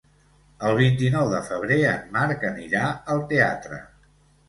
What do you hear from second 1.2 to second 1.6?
de